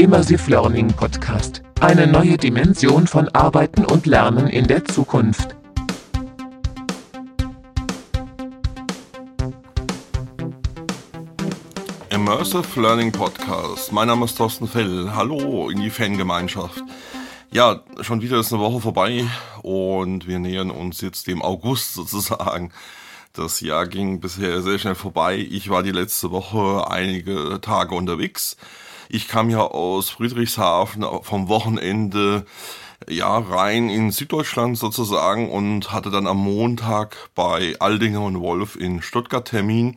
[0.00, 1.60] Immersive Learning Podcast.
[1.78, 5.54] Eine neue Dimension von Arbeiten und Lernen in der Zukunft.
[12.08, 13.92] Immersive Learning Podcast.
[13.92, 15.10] Mein Name ist Thorsten Fell.
[15.14, 16.82] Hallo in die Fangemeinschaft.
[17.52, 19.26] Ja, schon wieder ist eine Woche vorbei
[19.60, 22.72] und wir nähern uns jetzt dem August sozusagen.
[23.34, 25.36] Das Jahr ging bisher sehr schnell vorbei.
[25.36, 28.56] Ich war die letzte Woche einige Tage unterwegs.
[29.12, 32.46] Ich kam ja aus Friedrichshafen vom Wochenende
[33.08, 39.02] ja rein in Süddeutschland sozusagen und hatte dann am Montag bei Aldinger und Wolf in
[39.02, 39.96] Stuttgart Termin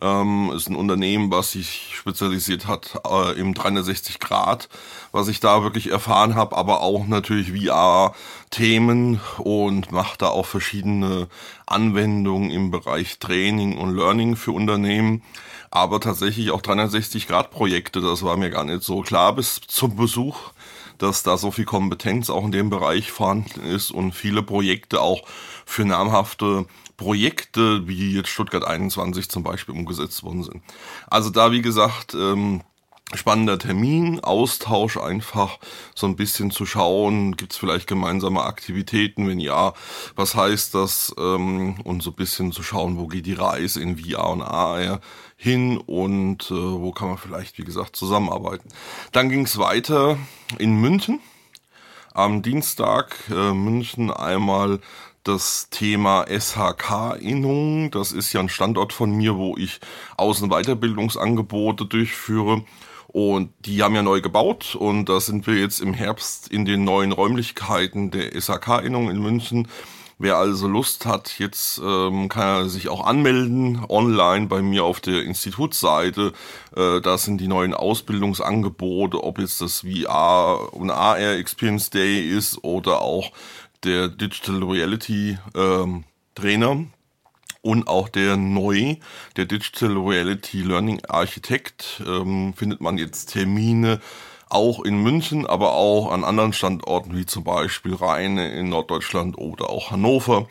[0.00, 4.68] ähm, ist ein Unternehmen, was sich spezialisiert hat äh, im 360 Grad,
[5.12, 11.28] was ich da wirklich erfahren habe, aber auch natürlich VR-Themen und macht da auch verschiedene
[11.66, 15.22] Anwendungen im Bereich Training und Learning für Unternehmen,
[15.70, 18.00] aber tatsächlich auch 360 Grad Projekte.
[18.00, 20.52] Das war mir gar nicht so klar bis zum Besuch
[20.98, 25.22] dass da so viel Kompetenz auch in dem Bereich vorhanden ist und viele Projekte auch
[25.64, 26.66] für namhafte
[26.98, 30.62] Projekte wie jetzt Stuttgart 21 zum Beispiel umgesetzt worden sind.
[31.06, 32.60] Also da, wie gesagt, ähm,
[33.14, 35.58] spannender Termin, Austausch einfach
[35.94, 39.72] so ein bisschen zu schauen, gibt es vielleicht gemeinsame Aktivitäten, wenn ja,
[40.14, 43.96] was heißt das ähm, und so ein bisschen zu schauen, wo geht die Reise in
[43.96, 45.00] VR und AR
[45.36, 48.68] hin und äh, wo kann man vielleicht, wie gesagt, zusammenarbeiten.
[49.12, 50.18] Dann ging es weiter
[50.58, 51.20] in München.
[52.12, 54.80] Am Dienstag äh, München einmal
[55.28, 57.90] das Thema SHK-Innung.
[57.90, 59.78] Das ist ja ein Standort von mir, wo ich
[60.16, 62.64] Außenweiterbildungsangebote durchführe.
[63.08, 66.84] Und die haben ja neu gebaut und da sind wir jetzt im Herbst in den
[66.84, 69.68] neuen Räumlichkeiten der SHK-Innung in München.
[70.20, 75.00] Wer also Lust hat, jetzt ähm, kann er sich auch anmelden online bei mir auf
[75.00, 76.32] der Institutsseite.
[76.74, 82.64] Äh, da sind die neuen Ausbildungsangebote, ob jetzt das VR und AR Experience Day ist
[82.64, 83.30] oder auch
[83.84, 86.86] der Digital Reality ähm, Trainer
[87.62, 88.96] und auch der neu,
[89.36, 94.00] der Digital Reality Learning Architekt, ähm, findet man jetzt Termine
[94.48, 99.68] auch in München, aber auch an anderen Standorten wie zum Beispiel Rheine in Norddeutschland oder
[99.68, 100.48] auch Hannover.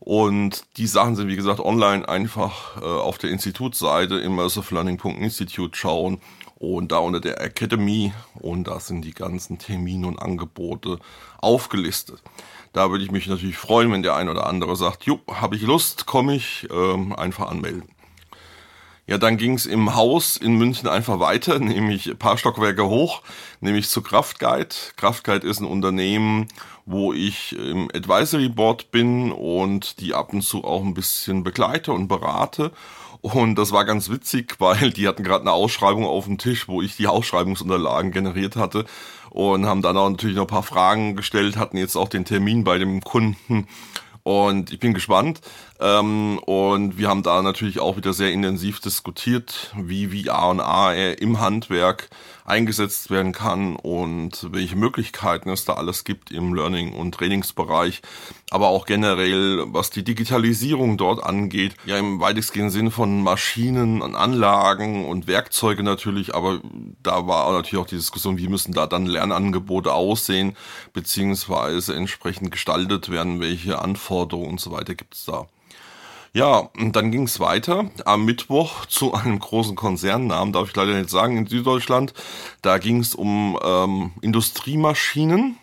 [0.00, 6.20] Und die Sachen sind, wie gesagt, online einfach äh, auf der Institutsseite immersivelearning.institute schauen
[6.58, 10.98] und da unter der Academy und da sind die ganzen Termine und Angebote
[11.38, 12.22] aufgelistet.
[12.72, 15.62] Da würde ich mich natürlich freuen, wenn der ein oder andere sagt, jo, habe ich
[15.62, 17.84] Lust, komme ich, ähm, einfach anmelden.
[19.10, 23.22] Ja, dann ging es im Haus in München einfach weiter, nämlich ein paar Stockwerke hoch,
[23.60, 24.68] nämlich zu Kraftguide.
[24.94, 26.46] Kraftguide ist ein Unternehmen,
[26.86, 31.92] wo ich im Advisory Board bin und die ab und zu auch ein bisschen begleite
[31.92, 32.70] und berate.
[33.20, 36.80] Und das war ganz witzig, weil die hatten gerade eine Ausschreibung auf dem Tisch, wo
[36.80, 38.84] ich die Ausschreibungsunterlagen generiert hatte
[39.30, 42.62] und haben dann auch natürlich noch ein paar Fragen gestellt, hatten jetzt auch den Termin
[42.62, 43.66] bei dem Kunden
[44.22, 45.40] und ich bin gespannt.
[45.80, 51.18] Ähm, und wir haben da natürlich auch wieder sehr intensiv diskutiert, wie VR und AR
[51.20, 52.10] im Handwerk
[52.50, 58.02] eingesetzt werden kann und welche Möglichkeiten es da alles gibt im Learning- und Trainingsbereich,
[58.50, 64.16] aber auch generell, was die Digitalisierung dort angeht, ja im weitestgehenden Sinn von Maschinen und
[64.16, 66.60] Anlagen und Werkzeuge natürlich, aber
[67.02, 70.56] da war natürlich auch die Diskussion, wie müssen da dann Lernangebote aussehen,
[70.92, 75.46] beziehungsweise entsprechend gestaltet werden, welche Anforderungen und so weiter gibt es da.
[76.32, 80.96] Ja, und dann ging es weiter am Mittwoch zu einem großen Konzernnamen, darf ich leider
[80.96, 82.14] nicht sagen, in Süddeutschland.
[82.62, 85.56] Da ging es um ähm, Industriemaschinen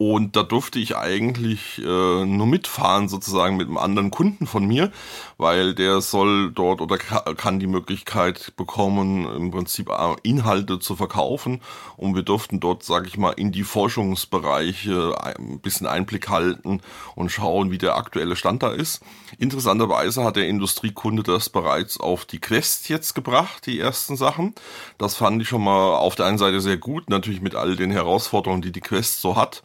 [0.00, 4.90] und da durfte ich eigentlich äh, nur mitfahren, sozusagen mit einem anderen Kunden von mir,
[5.36, 11.60] weil der soll dort oder kann die Möglichkeit bekommen, im Prinzip äh, Inhalte zu verkaufen.
[11.98, 16.80] Und wir durften dort, sage ich mal, in die Forschungsbereiche ein bisschen Einblick halten
[17.14, 19.02] und schauen, wie der aktuelle Stand da ist.
[19.38, 24.54] Interessanterweise hat der Industriekunde das bereits auf die Quest jetzt gebracht, die ersten Sachen.
[24.96, 27.90] Das fand ich schon mal auf der einen Seite sehr gut, natürlich mit all den
[27.90, 29.62] Herausforderungen, die die Quest so hat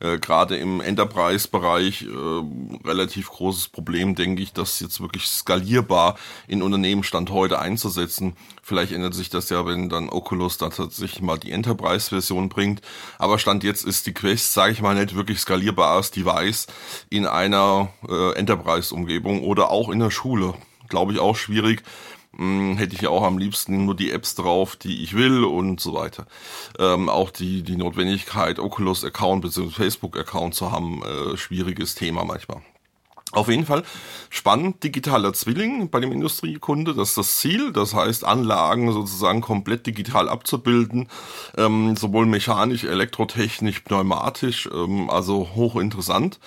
[0.00, 6.16] äh, gerade im Enterprise-Bereich äh, relativ großes Problem, denke ich, das jetzt wirklich skalierbar
[6.46, 8.36] in Unternehmen Stand heute einzusetzen.
[8.62, 12.82] Vielleicht ändert sich das ja, wenn dann Oculus da tatsächlich mal die Enterprise-Version bringt.
[13.18, 16.66] Aber Stand jetzt ist die Quest, sage ich mal, nicht wirklich skalierbares Device
[17.10, 20.54] in einer äh, Enterprise-Umgebung oder auch in der Schule.
[20.88, 21.82] Glaube ich auch schwierig,
[22.38, 25.80] hm, hätte ich ja auch am liebsten nur die Apps drauf, die ich will und
[25.80, 26.26] so weiter.
[26.78, 29.70] Ähm, auch die, die Notwendigkeit, Oculus-Account bzw.
[29.70, 32.62] Facebook-Account zu haben, äh, schwieriges Thema manchmal.
[33.32, 33.82] Auf jeden Fall
[34.30, 37.72] spannend, digitaler Zwilling bei dem Industriekunde, das ist das Ziel.
[37.72, 41.08] Das heißt, Anlagen sozusagen komplett digital abzubilden,
[41.58, 46.38] ähm, sowohl mechanisch, elektrotechnisch, pneumatisch, ähm, also hochinteressant.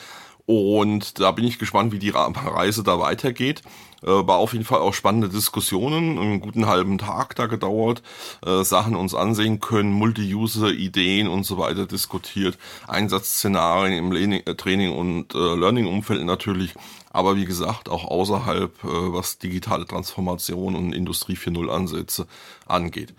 [0.51, 3.61] Und da bin ich gespannt, wie die Reise da weitergeht.
[4.03, 8.01] Äh, war auf jeden Fall auch spannende Diskussionen, einen guten halben Tag da gedauert,
[8.45, 12.57] äh, Sachen uns ansehen können, Multi-User-Ideen und so weiter diskutiert,
[12.87, 16.73] Einsatzszenarien im Learning, äh, Training- und Learning-Umfeld natürlich,
[17.11, 22.27] aber wie gesagt auch außerhalb, was digitale Transformation und Industrie 4.0 Ansätze
[22.65, 23.13] angeht.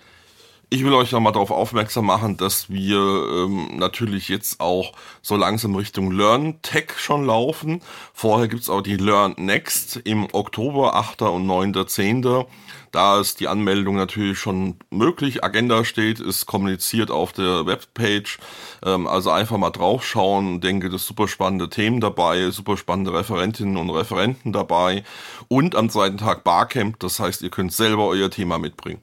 [0.73, 5.75] Ich will euch nochmal darauf aufmerksam machen, dass wir ähm, natürlich jetzt auch so langsam
[5.75, 7.83] Richtung Learn Tech schon laufen.
[8.15, 11.21] Vorher gibt's auch die Learn Next im Oktober, 8.
[11.23, 12.47] und 9.10.
[12.91, 15.45] Da ist die Anmeldung natürlich schon möglich.
[15.45, 18.39] Agenda steht, ist kommuniziert auf der Webpage.
[18.83, 20.63] Ähm, also einfach mal draufschauen.
[20.63, 25.05] Denke, das super spannende Themen dabei, super spannende Referentinnen und Referenten dabei.
[25.49, 26.99] Und am zweiten Tag Barcamp.
[27.01, 29.03] Das heißt, ihr könnt selber euer Thema mitbringen.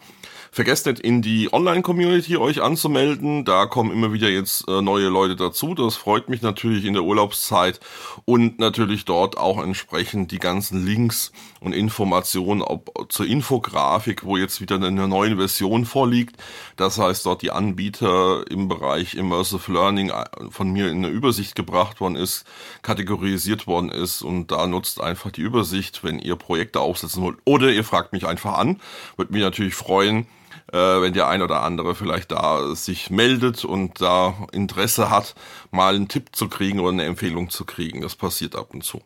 [0.52, 3.46] Vergesst nicht in die Online-Community euch anzumelden.
[3.46, 5.76] Da kommen immer wieder jetzt äh, neue Leute dazu.
[5.76, 7.80] Das freut mich natürlich in der Urlaubszeit
[8.26, 14.60] und natürlich dort auch entsprechend die ganzen Links und Informationen ob, zur Infografik, wo jetzt
[14.60, 16.36] wieder eine neue Version vorliegt.
[16.78, 21.56] Das heißt, dort die Anbieter im Bereich Immersive Learning äh, von mir in eine Übersicht
[21.56, 22.46] gebracht worden ist,
[22.82, 27.38] kategorisiert worden ist und da nutzt einfach die Übersicht, wenn ihr Projekte aufsetzen wollt.
[27.46, 28.80] Oder ihr fragt mich einfach an.
[29.16, 30.26] Würde mich natürlich freuen,
[30.72, 35.36] äh, wenn der ein oder andere vielleicht da sich meldet und da Interesse hat,
[35.72, 38.02] mal einen Tipp zu kriegen oder eine Empfehlung zu kriegen.
[38.02, 39.02] Das passiert ab und zu.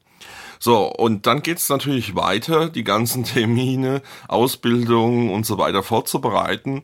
[0.60, 6.84] So, und dann geht's natürlich weiter, die ganzen Termine, Ausbildungen und so weiter vorzubereiten.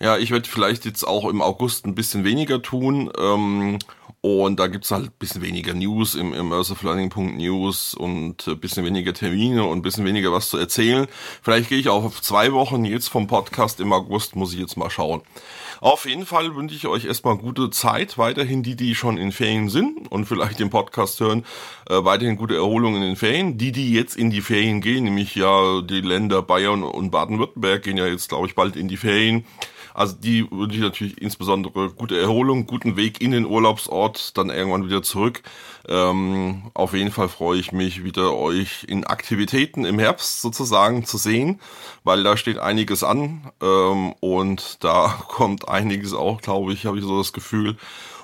[0.00, 3.12] Ja, ich werde vielleicht jetzt auch im August ein bisschen weniger tun.
[3.16, 3.78] Ähm,
[4.22, 9.12] und da gibt's halt bisschen weniger News im Immersive Learning News und ein bisschen weniger
[9.12, 11.08] Termine und bisschen weniger was zu erzählen.
[11.42, 14.76] Vielleicht gehe ich auch auf zwei Wochen jetzt vom Podcast im August, muss ich jetzt
[14.76, 15.22] mal schauen.
[15.80, 19.68] Auf jeden Fall wünsche ich euch erstmal gute Zeit, weiterhin die, die schon in Ferien
[19.68, 21.44] sind und vielleicht den Podcast hören,
[21.90, 23.58] äh, weiterhin gute Erholung in den Ferien.
[23.58, 27.96] Die, die jetzt in die Ferien gehen, nämlich ja die Länder Bayern und Baden-Württemberg gehen
[27.96, 29.44] ja jetzt, glaube ich, bald in die Ferien.
[29.94, 34.86] Also die wünsche ich natürlich insbesondere gute Erholung, guten Weg in den Urlaubsort, dann irgendwann
[34.86, 35.42] wieder zurück.
[35.88, 41.18] Ähm, auf jeden Fall freue ich mich wieder euch in Aktivitäten im Herbst sozusagen zu
[41.18, 41.60] sehen,
[42.04, 47.04] weil da steht einiges an ähm, und da kommt einiges auch, glaube ich, habe ich
[47.04, 47.76] so das Gefühl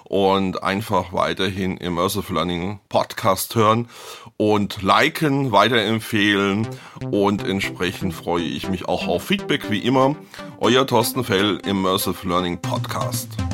[0.09, 3.89] und einfach weiterhin Immersive Learning Podcast hören
[4.37, 6.67] und liken, weiterempfehlen
[7.11, 10.17] und entsprechend freue ich mich auch auf Feedback wie immer.
[10.61, 13.48] Euer Thorsten Fell, Immersive Learning Podcast.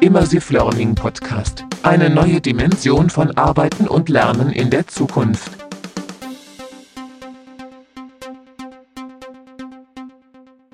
[0.00, 1.64] Immersive Learning Podcast.
[1.82, 5.65] Eine neue Dimension von Arbeiten und Lernen in der Zukunft.